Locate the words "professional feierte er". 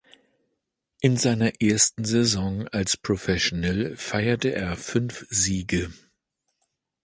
2.97-4.75